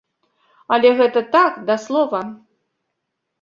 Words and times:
Але 0.77 0.89
гэта 1.01 1.23
так, 1.35 1.59
да 1.67 1.77
слова. 1.85 2.23